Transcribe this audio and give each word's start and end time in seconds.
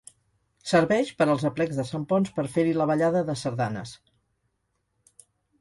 Serveix 0.69 1.11
per 1.19 1.27
als 1.33 1.45
aplecs 1.49 1.77
de 1.81 1.85
Sant 1.91 2.07
Ponç 2.13 2.33
per 2.39 2.47
fer-hi 2.55 2.73
la 2.79 2.87
ballada 2.93 3.23
de 3.31 3.37
sardanes. 3.45 3.95